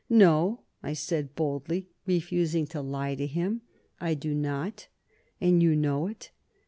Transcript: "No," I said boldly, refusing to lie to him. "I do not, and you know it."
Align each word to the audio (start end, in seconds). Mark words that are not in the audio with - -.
"No," 0.09 0.61
I 0.81 0.93
said 0.93 1.35
boldly, 1.35 1.87
refusing 2.07 2.65
to 2.73 2.81
lie 2.81 3.13
to 3.13 3.27
him. 3.27 3.61
"I 3.99 4.15
do 4.15 4.33
not, 4.33 4.87
and 5.39 5.61
you 5.61 5.75
know 5.75 6.07
it." 6.07 6.31